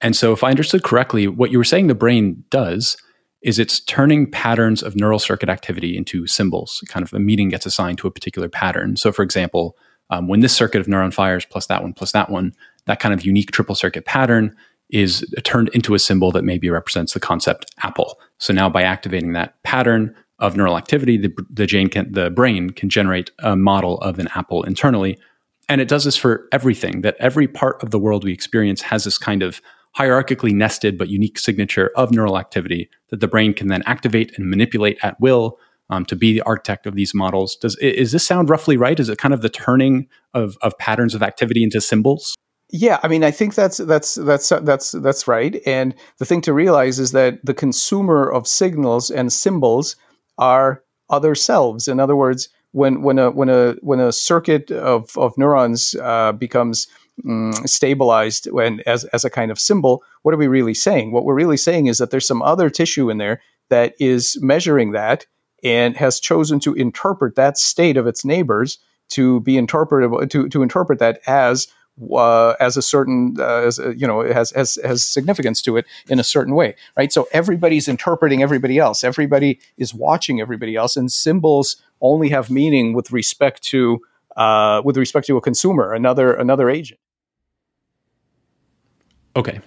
[0.05, 2.97] and so, if I understood correctly, what you were saying the brain does
[3.43, 6.85] is it's turning patterns of neural circuit activity into symbols.
[6.89, 8.97] Kind of a meaning gets assigned to a particular pattern.
[8.97, 9.79] So, for example,
[10.11, 12.53] um, when this circuit of neuron fires plus that one plus that one,
[12.87, 14.55] that kind of unique triple circuit pattern
[14.91, 18.21] is turned into a symbol that maybe represents the concept apple.
[18.39, 22.89] So now by activating that pattern of neural activity, the, the, can, the brain can
[22.89, 25.19] generate a model of an apple internally.
[25.69, 29.05] And it does this for everything, that every part of the world we experience has
[29.05, 29.61] this kind of
[29.97, 34.51] hierarchically nested but unique signature of neural activity that the brain can then activate and
[34.51, 35.59] manipulate at will
[35.91, 37.57] um, to be the architect of these models.
[37.57, 38.99] Does is this sound roughly right?
[38.99, 42.35] Is it kind of the turning of, of patterns of activity into symbols?
[42.71, 45.61] Yeah, I mean, I think that's that's that's that's that's right.
[45.65, 49.97] And the thing to realize is that the consumer of signals and symbols
[50.39, 51.89] are other selves.
[51.89, 56.33] In other words, when when a when a when a circuit of of neurons uh,
[56.33, 56.89] becomes
[57.25, 61.13] um, stabilized when as as a kind of symbol, what are we really saying?
[61.13, 64.93] What we're really saying is that there's some other tissue in there that is measuring
[64.93, 65.27] that
[65.63, 68.79] and has chosen to interpret that state of its neighbors
[69.11, 71.69] to be interpretable to to interpret that as
[72.13, 75.87] uh, as a certain uh, as a, you know has, has has significance to it
[76.09, 77.13] in a certain way right?
[77.13, 79.05] So everybody's interpreting everybody else.
[79.05, 84.01] Everybody is watching everybody else and symbols only have meaning with respect to
[84.37, 87.01] uh, with respect to a consumer another another agent.
[89.37, 89.61] Okay.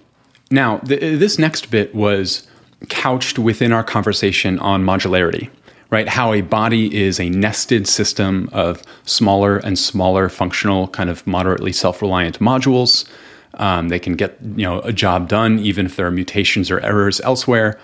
[0.50, 2.46] Now, th- this next bit was
[2.88, 5.50] couched within our conversation on modularity,
[5.90, 6.08] right?
[6.08, 11.72] How a body is a nested system of smaller and smaller functional, kind of moderately
[11.72, 13.08] self reliant modules.
[13.54, 16.80] Um, they can get you know a job done even if there are mutations or
[16.80, 17.78] errors elsewhere.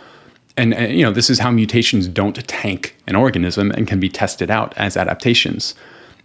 [0.56, 4.08] And, and you know this is how mutations don't tank an organism and can be
[4.08, 5.74] tested out as adaptations.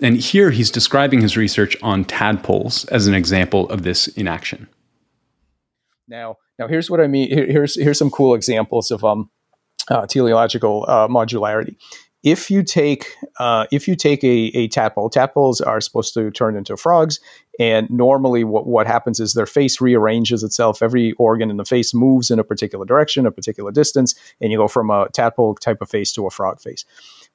[0.01, 4.67] And here he's describing his research on tadpoles as an example of this in action.
[6.07, 7.29] Now, now here's what I mean.
[7.29, 9.29] Here, here's here's some cool examples of um,
[9.89, 11.75] uh, teleological uh, modularity.
[12.21, 16.57] If you take uh, if you take a, a tadpole, tadpoles are supposed to turn
[16.57, 17.21] into frogs,
[17.59, 20.81] and normally what, what happens is their face rearranges itself.
[20.81, 24.57] Every organ in the face moves in a particular direction, a particular distance, and you
[24.57, 26.83] go from a tadpole type of face to a frog face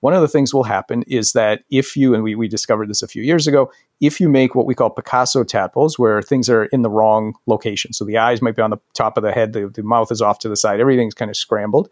[0.05, 3.03] one of the things will happen is that if you, and we, we discovered this
[3.03, 6.67] a few years ago, if you make what we call Picasso tadpoles, where things are
[6.67, 9.55] in the wrong location, so the eyes might be on the top of the head,
[9.55, 11.89] the, the mouth is off to the side, everything's kind of scrambled,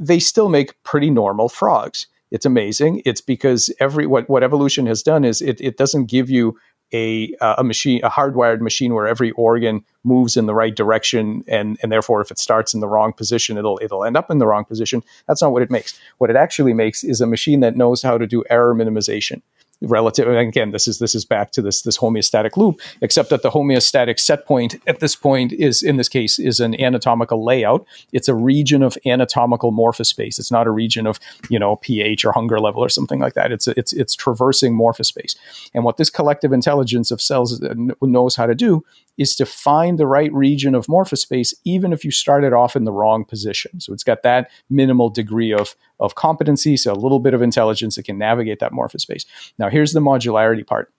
[0.00, 2.06] they still make pretty normal frogs.
[2.30, 3.02] It's amazing.
[3.04, 6.58] It's because every what, what evolution has done is it, it doesn't give you
[6.92, 11.44] a uh, a machine, a hardwired machine where every organ moves in the right direction,
[11.46, 14.38] and and therefore if it starts in the wrong position, it'll it'll end up in
[14.38, 15.04] the wrong position.
[15.28, 16.00] That's not what it makes.
[16.18, 19.42] What it actually makes is a machine that knows how to do error minimization
[19.82, 23.50] relative again this is this is back to this this homeostatic loop except that the
[23.50, 27.86] homeostatic set point at this point is in this case is an anatomical layout.
[28.12, 30.38] It's a region of anatomical morphospace.
[30.38, 33.52] It's not a region of you know ph or hunger level or something like that.
[33.52, 35.36] It's it's it's traversing morphospace.
[35.74, 38.84] And what this collective intelligence of cells uh, knows how to do
[39.18, 42.92] is to find the right region of morphospace, even if you started off in the
[42.92, 43.80] wrong position.
[43.80, 47.96] So it's got that minimal degree of, of competency, so a little bit of intelligence
[47.96, 49.26] that can navigate that morphospace.
[49.58, 50.92] Now, here's the modularity part.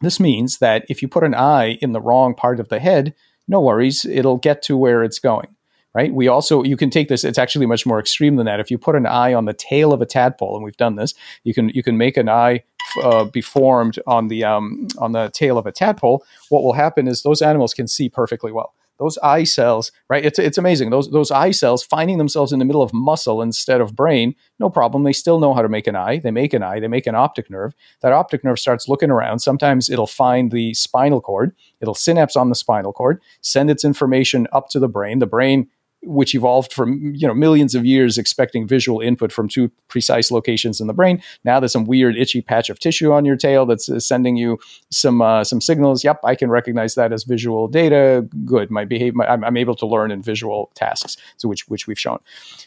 [0.00, 3.14] This means that if you put an eye in the wrong part of the head,
[3.46, 5.54] no worries, it'll get to where it's going
[5.94, 6.12] right?
[6.12, 7.24] We also you can take this.
[7.24, 8.60] It's actually much more extreme than that.
[8.60, 11.14] If you put an eye on the tail of a tadpole, and we've done this,
[11.44, 12.62] you can you can make an eye
[13.02, 16.24] uh, be formed on the um, on the tail of a tadpole.
[16.48, 18.74] What will happen is those animals can see perfectly well.
[18.98, 20.22] Those eye cells, right?
[20.22, 20.90] It's it's amazing.
[20.90, 24.68] Those those eye cells finding themselves in the middle of muscle instead of brain, no
[24.68, 25.04] problem.
[25.04, 26.18] They still know how to make an eye.
[26.18, 26.80] They make an eye.
[26.80, 27.72] They make an optic nerve.
[28.02, 29.38] That optic nerve starts looking around.
[29.38, 31.56] Sometimes it'll find the spinal cord.
[31.80, 35.18] It'll synapse on the spinal cord, send its information up to the brain.
[35.18, 35.68] The brain
[36.02, 40.80] which evolved from you know millions of years expecting visual input from two precise locations
[40.80, 41.22] in the brain.
[41.44, 44.58] Now there's some weird itchy patch of tissue on your tail that's uh, sending you
[44.90, 46.02] some uh, some signals.
[46.02, 48.26] Yep, I can recognize that as visual data.
[48.44, 49.22] Good, my behavior.
[49.28, 52.18] I'm, I'm, able to learn in visual tasks, so which which we've shown.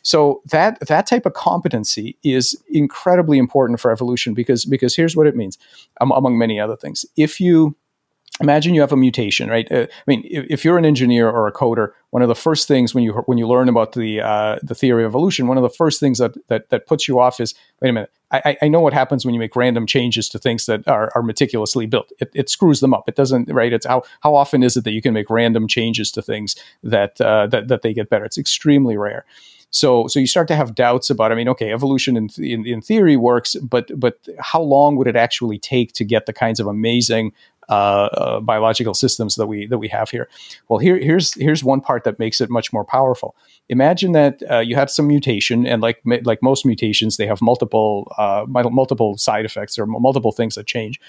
[0.03, 5.27] So that that type of competency is incredibly important for evolution because because here's what
[5.27, 5.57] it means,
[6.01, 7.05] um, among many other things.
[7.17, 7.75] If you
[8.41, 9.71] imagine you have a mutation, right?
[9.71, 12.67] Uh, I mean, if, if, you're an engineer or a coder, one of the first
[12.67, 15.63] things when you when you learn about the uh, the theory of evolution, one of
[15.63, 18.67] the first things that that, that puts you off is, wait a minute, I, I
[18.67, 22.11] know what happens when you make random changes to things that are, are meticulously built.
[22.19, 23.07] It, it, screws them up.
[23.07, 23.71] It doesn't, right?
[23.71, 27.21] It's how how often is it that you can make random changes to things that
[27.21, 28.25] uh, that that they get better?
[28.25, 29.25] It's extremely rare.
[29.69, 31.31] So, so you start to have doubts about.
[31.31, 35.15] I mean, okay, evolution in, in, in theory works, but but how long would it
[35.15, 37.33] actually take to get the kinds of amazing
[37.69, 40.29] uh, uh, biological systems that we that we have here.
[40.69, 43.35] Well, here here's here's one part that makes it much more powerful.
[43.69, 48.11] Imagine that uh, you have some mutation, and like like most mutations, they have multiple
[48.17, 50.99] uh, multiple side effects or multiple things that change.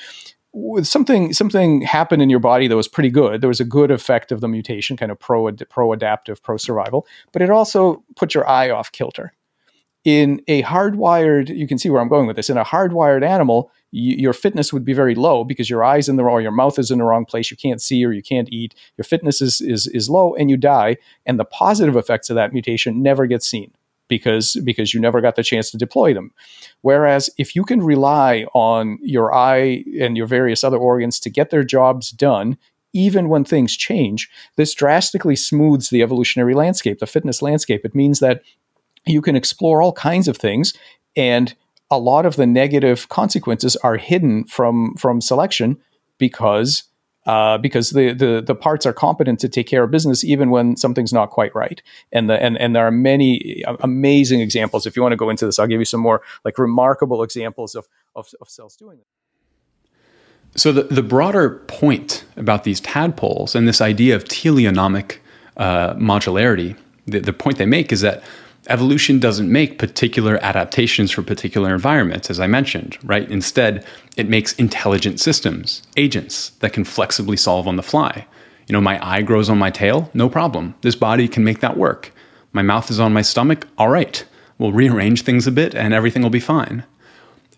[0.53, 3.41] With something something happened in your body that was pretty good.
[3.41, 7.07] There was a good effect of the mutation, kind of pro pro adaptive, pro survival,
[7.33, 9.33] but it also put your eye off kilter
[10.05, 13.71] in a hardwired you can see where i'm going with this in a hardwired animal
[13.91, 16.91] your fitness would be very low because your eyes in the or your mouth is
[16.91, 19.87] in the wrong place you can't see or you can't eat your fitness is is,
[19.89, 23.73] is low and you die and the positive effects of that mutation never get seen
[24.09, 26.33] because because you never got the chance to deploy them.
[26.83, 31.51] Whereas if you can rely on your eye and your various other organs to get
[31.51, 32.59] their jobs done
[32.93, 37.85] even when things change this drastically smooths the evolutionary landscape the fitness landscape.
[37.85, 38.43] It means that
[39.07, 40.75] you can explore all kinds of things
[41.17, 41.55] and
[41.91, 45.79] a lot of the negative consequences are hidden from from selection
[46.19, 46.85] because
[47.27, 50.77] uh, because the, the the parts are competent to take care of business even when
[50.77, 51.83] something's not quite right.
[52.13, 54.87] And the and and there are many amazing examples.
[54.87, 57.75] If you want to go into this, I'll give you some more like remarkable examples
[57.75, 59.07] of of, of cells doing it.
[60.59, 65.19] So the the broader point about these tadpoles and this idea of teleonomic
[65.57, 68.23] uh, modularity, the, the point they make is that
[68.69, 73.29] evolution doesn't make particular adaptations for particular environments, as I mentioned, right?
[73.31, 73.85] Instead,
[74.17, 78.27] it makes intelligent systems, agents that can flexibly solve on the fly.
[78.67, 80.75] You know, my eye grows on my tail, no problem.
[80.81, 82.13] This body can make that work.
[82.53, 84.25] My mouth is on my stomach, all right.
[84.59, 86.85] We'll rearrange things a bit and everything will be fine.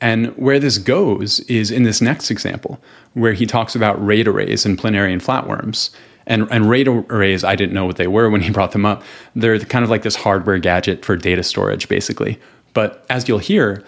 [0.00, 2.80] And where this goes is in this next example,
[3.14, 5.90] where he talks about RAID arrays and planarian flatworms.
[6.26, 9.02] And, and RAID arrays, I didn't know what they were when he brought them up.
[9.34, 12.40] They're kind of like this hardware gadget for data storage, basically.
[12.74, 13.84] But as you'll hear,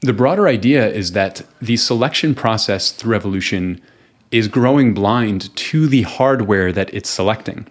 [0.00, 3.80] the broader idea is that the selection process through evolution
[4.30, 7.66] is growing blind to the hardware that it's selecting.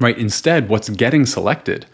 [0.00, 0.18] Right?
[0.18, 1.86] Instead, what's getting selected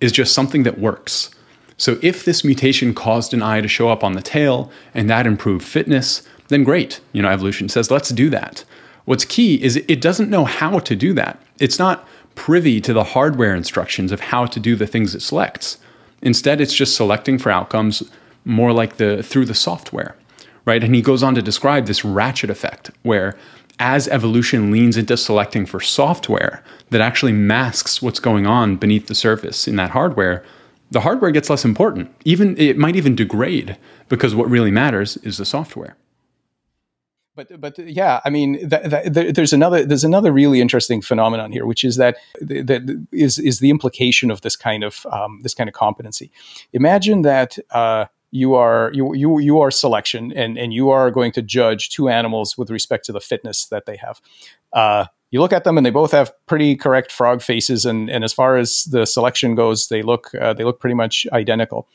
[0.00, 1.30] is just something that works.
[1.76, 5.26] So if this mutation caused an eye to show up on the tail and that
[5.26, 7.00] improved fitness, then great.
[7.12, 8.64] You know, evolution says let's do that.
[9.08, 11.40] What's key is it doesn't know how to do that.
[11.58, 15.78] It's not privy to the hardware instructions of how to do the things it selects.
[16.20, 18.02] Instead, it's just selecting for outcomes
[18.44, 20.14] more like the through the software,
[20.66, 20.84] right?
[20.84, 23.34] And he goes on to describe this ratchet effect where
[23.78, 29.14] as evolution leans into selecting for software that actually masks what's going on beneath the
[29.14, 30.44] surface in that hardware,
[30.90, 32.14] the hardware gets less important.
[32.26, 33.78] Even it might even degrade
[34.10, 35.96] because what really matters is the software
[37.38, 41.96] but but yeah, I mean, there's another there's another really interesting phenomenon here, which is
[41.96, 46.30] that that is is the implication of this kind of um, this kind of competency.
[46.72, 47.58] Imagine that.
[47.70, 51.88] Uh, you are you, you you are selection and and you are going to judge
[51.88, 54.20] two animals with respect to the fitness that they have
[54.74, 58.24] uh, you look at them and they both have pretty correct frog faces and and
[58.24, 61.88] as far as the selection goes they look uh, they look pretty much identical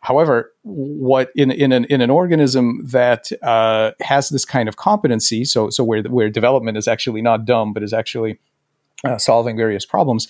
[0.00, 5.44] However, what in in an in an organism that uh, has this kind of competency,
[5.44, 8.38] so so where where development is actually not dumb, but is actually
[9.04, 10.28] uh, solving various problems,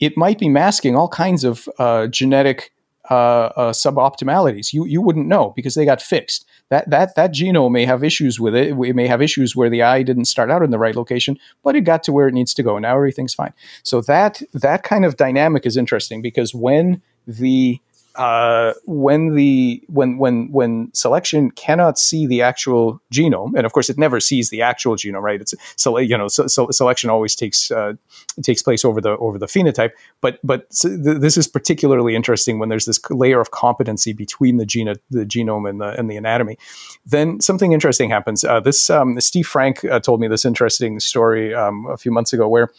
[0.00, 2.72] it might be masking all kinds of uh, genetic
[3.10, 4.72] uh, uh, suboptimalities.
[4.72, 6.46] You you wouldn't know because they got fixed.
[6.70, 8.68] That that that genome may have issues with it.
[8.70, 11.76] It may have issues where the eye didn't start out in the right location, but
[11.76, 12.76] it got to where it needs to go.
[12.76, 13.52] And now everything's fine.
[13.82, 17.78] So that that kind of dynamic is interesting because when the
[18.16, 23.88] uh, when the when when when selection cannot see the actual genome, and of course
[23.88, 25.40] it never sees the actual genome, right?
[25.40, 27.94] It's so you know so, so selection always takes uh,
[28.42, 29.92] takes place over the over the phenotype.
[30.20, 34.66] But but th- this is particularly interesting when there's this layer of competency between the
[34.66, 36.58] gene the genome and the and the anatomy.
[37.06, 38.44] Then something interesting happens.
[38.44, 42.32] Uh, this um, Steve Frank uh, told me this interesting story um, a few months
[42.32, 42.70] ago where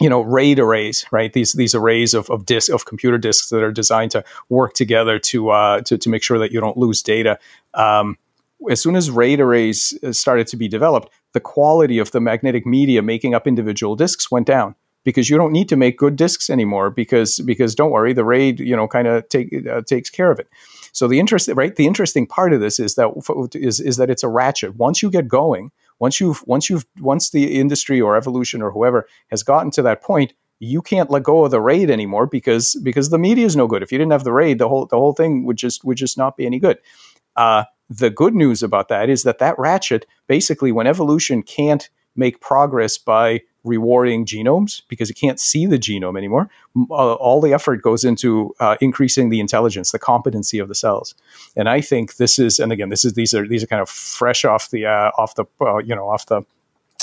[0.00, 1.32] you know RAID arrays right?
[1.32, 5.18] These these arrays of of disk of computer disks that are designed to work together
[5.18, 7.38] to uh, to, to make sure that you don't lose data.
[7.74, 8.18] Um,
[8.70, 12.64] as soon as RAID arrays uh, started to be developed the quality of the magnetic
[12.64, 14.74] media making up individual disks went down
[15.04, 18.60] because you don't need to make good disks anymore because because don't worry the RAID
[18.60, 20.48] you know kind of take uh, takes care of it.
[20.92, 21.74] So the interest right?
[21.74, 23.10] The interesting part of this is that
[23.54, 24.76] is is that it's a ratchet.
[24.76, 29.06] Once you get going once you've once you've once the industry or evolution or whoever
[29.28, 33.10] has gotten to that point, you can't let go of the RAID anymore because because
[33.10, 33.82] the media is no good.
[33.82, 36.18] If you didn't have the RAID, the whole the whole thing would just would just
[36.18, 36.78] not be any good.
[37.36, 42.40] Uh, the good news about that is that that ratchet basically when evolution can't make
[42.40, 46.48] progress by rewarding genomes because it can't see the genome anymore.
[46.90, 51.14] Uh, all the effort goes into uh, increasing the intelligence, the competency of the cells.
[51.56, 53.88] And I think this is, and again, this is these are these are kind of
[53.88, 56.42] fresh off the uh, off the uh, you know off the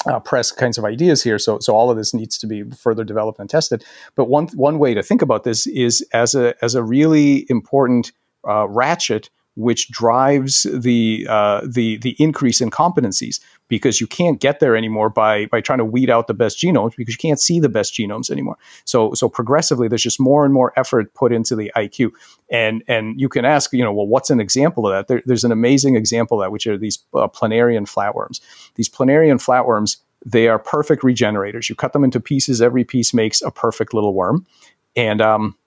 [0.05, 1.37] uh, press kinds of ideas here.
[1.37, 3.83] So, so all of this needs to be further developed and tested.
[4.15, 8.11] But one one way to think about this is as a as a really important
[8.47, 14.59] uh, ratchet which drives the uh, the the increase in competencies because you can't get
[14.59, 17.59] there anymore by by trying to weed out the best genomes because you can't see
[17.59, 18.57] the best genomes anymore.
[18.85, 22.11] So so progressively, there's just more and more effort put into the IQ,
[22.49, 25.07] and and you can ask, you know, well, what's an example of that?
[25.07, 28.39] There, there's an amazing example of that, which are these uh, planarian flatworms.
[28.75, 31.69] These planarian flatworms, they are perfect regenerators.
[31.69, 34.45] You cut them into pieces; every piece makes a perfect little worm,
[34.95, 35.57] and um,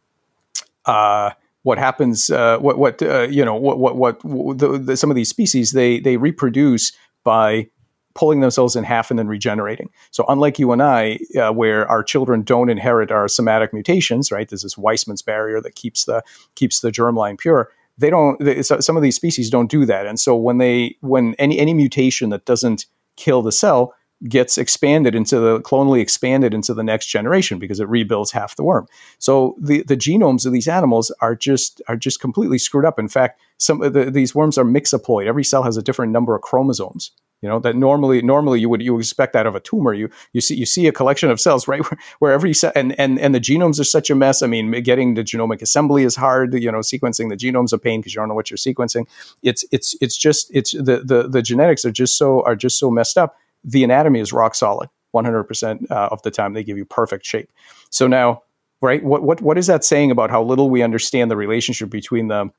[0.86, 1.30] uh
[1.64, 4.20] what happens, uh, what what uh, you know, what what what
[4.58, 6.92] the, the, some of these species they they reproduce
[7.24, 7.66] by
[8.14, 9.90] pulling themselves in half and then regenerating.
[10.12, 14.48] So unlike you and I, uh, where our children don't inherit our somatic mutations, right?
[14.48, 16.22] There's this Weismann's barrier that keeps the
[16.54, 17.70] keeps the germline pure.
[17.96, 18.38] They don't.
[18.40, 21.58] They, so some of these species don't do that, and so when they when any
[21.58, 22.86] any mutation that doesn't
[23.16, 23.94] kill the cell
[24.28, 28.64] gets expanded into the clonally expanded into the next generation because it rebuilds half the
[28.64, 28.86] worm.
[29.18, 32.98] So the, the genomes of these animals are just are just completely screwed up.
[32.98, 35.26] In fact, some of the, these worms are mixoploid.
[35.26, 37.12] Every cell has a different number of chromosomes.
[37.42, 39.92] You know that normally normally you would you expect that of a tumor.
[39.92, 42.98] You you see you see a collection of cells right where, where every cell and,
[42.98, 44.42] and and the genomes are such a mess.
[44.42, 46.54] I mean, getting the genomic assembly is hard.
[46.54, 49.06] You know, sequencing the genome's a pain because you don't know what you're sequencing.
[49.42, 52.90] It's it's it's just it's the the the genetics are just so are just so
[52.90, 56.52] messed up the anatomy is rock solid 100% uh, of the time.
[56.52, 57.50] They give you perfect shape.
[57.90, 58.42] So now
[58.80, 62.28] right what, what what is that saying about how little we understand the relationship between
[62.28, 62.50] the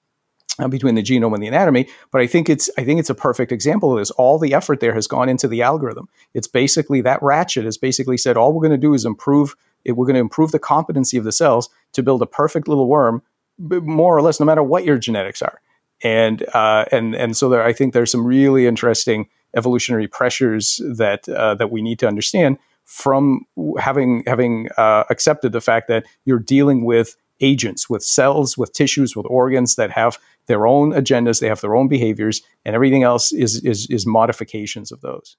[0.58, 1.88] uh, between the genome and the anatomy?
[2.12, 4.12] But i think it's i think it's a perfect example of this.
[4.12, 6.10] All the effort there has gone into the algorithm.
[6.34, 9.94] It's basically that ratchet has basically said all we're going to do is improve it,
[9.94, 13.22] we're going to improve the competency of the cells to build a perfect little worm
[13.58, 15.62] more or less no matter what your genetics are.
[16.04, 21.28] And uh, and and so there, I think there's some really interesting evolutionary pressures that
[21.30, 23.46] uh, that we need to understand from
[23.80, 29.16] having having uh, accepted the fact that you're dealing with agents, with cells, with tissues,
[29.16, 33.32] with organs that have their own agendas, they have their own behaviors, and everything else
[33.32, 35.38] is is, is modifications of those.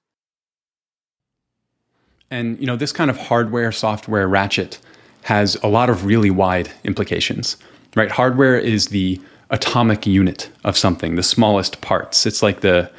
[2.29, 4.79] And you know, this kind of hardware software ratchet
[5.23, 7.57] has a lot of really wide implications.
[7.95, 8.11] Right?
[8.11, 12.25] Hardware is the atomic unit of something, the smallest parts.
[12.25, 12.91] It's like the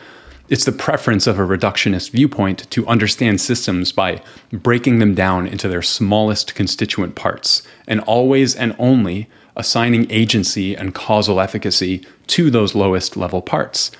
[0.48, 5.68] it's the preference of a reductionist viewpoint to understand systems by breaking them down into
[5.68, 12.74] their smallest constituent parts and always and only assigning agency and causal efficacy to those
[12.74, 13.90] lowest level parts.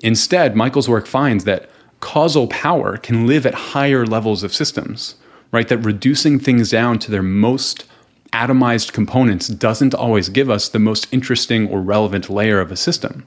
[0.00, 5.14] Instead, Michael's work finds that causal power can live at higher levels of systems,
[5.52, 5.68] right?
[5.68, 7.86] That reducing things down to their most
[8.32, 13.26] atomized components doesn't always give us the most interesting or relevant layer of a system.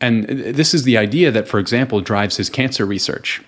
[0.00, 3.42] And this is the idea that, for example, drives his cancer research.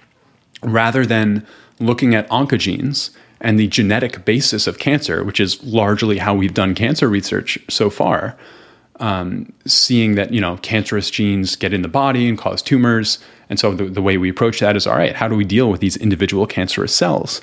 [0.63, 1.47] Rather than
[1.79, 6.75] looking at oncogenes and the genetic basis of cancer, which is largely how we've done
[6.75, 8.37] cancer research so far,
[9.01, 13.59] um, seeing that you know cancerous genes get in the body and cause tumors, and
[13.59, 15.17] so the, the way we approach that is all right.
[15.17, 17.41] How do we deal with these individual cancerous cells?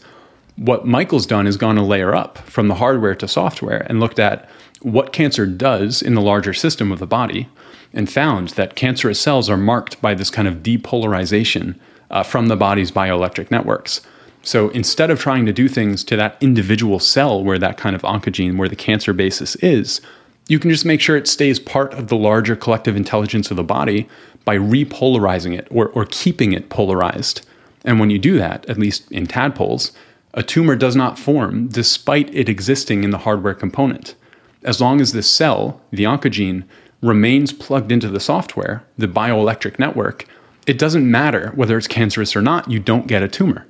[0.55, 4.19] What Michael's done is gone a layer up from the hardware to software and looked
[4.19, 4.49] at
[4.81, 7.49] what cancer does in the larger system of the body,
[7.93, 11.79] and found that cancerous cells are marked by this kind of depolarization
[12.09, 14.01] uh, from the body's bioelectric networks.
[14.43, 18.01] So instead of trying to do things to that individual cell where that kind of
[18.03, 19.99] oncogene, where the cancer basis is,
[20.47, 23.63] you can just make sure it stays part of the larger collective intelligence of the
[23.63, 24.07] body
[24.45, 27.45] by repolarizing it or, or keeping it polarized.
[27.83, 29.91] And when you do that, at least in tadpoles,
[30.33, 34.15] a tumor does not form despite it existing in the hardware component.
[34.63, 36.63] As long as this cell, the oncogene,
[37.01, 40.25] remains plugged into the software, the bioelectric network,
[40.65, 43.65] it doesn't matter whether it's cancerous or not, you don't get a tumor.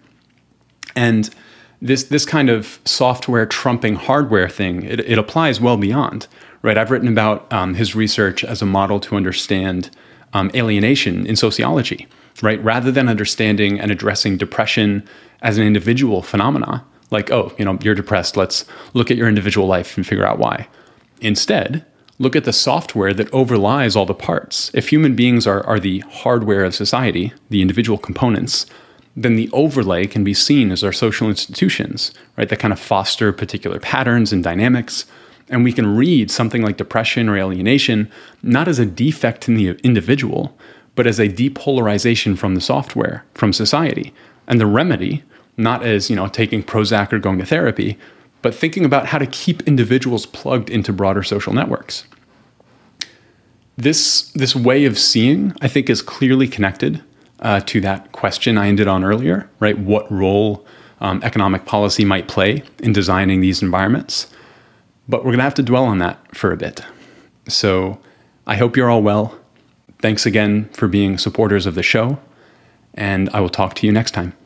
[0.96, 1.30] And
[1.80, 6.28] this this kind of software trumping hardware thing, it, it applies well beyond
[6.62, 6.78] right?
[6.78, 9.90] I've written about um, his research as a model to understand
[10.34, 12.08] um, alienation in sociology,
[12.42, 12.62] right?
[12.64, 15.08] Rather than understanding and addressing depression
[15.42, 19.68] as an individual phenomena, like, oh, you know, you're depressed, let's look at your individual
[19.68, 20.68] life and figure out why.
[21.22, 21.86] Instead,
[22.20, 24.72] look at the software that overlies all the parts.
[24.74, 28.66] If human beings are, are the hardware of society, the individual components,
[29.16, 32.50] then the overlay can be seen as our social institutions, right?
[32.50, 35.06] That kind of foster particular patterns and dynamics
[35.50, 38.12] and we can read something like depression or alienation
[38.42, 40.58] not as a defect in the individual,
[40.96, 44.14] but as a depolarization from the software, from society.
[44.48, 45.24] And the remedy,
[45.56, 47.98] not as, you know, taking Prozac or going to therapy,
[48.48, 52.06] but thinking about how to keep individuals plugged into broader social networks.
[53.76, 57.04] This, this way of seeing, I think, is clearly connected
[57.42, 59.78] uh, to that question I ended on earlier, right?
[59.78, 60.66] What role
[61.02, 64.28] um, economic policy might play in designing these environments.
[65.10, 66.80] But we're going to have to dwell on that for a bit.
[67.50, 68.00] So
[68.46, 69.38] I hope you're all well.
[70.00, 72.18] Thanks again for being supporters of the show,
[72.94, 74.37] and I will talk to you next time.